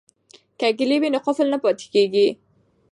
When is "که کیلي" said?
0.59-0.97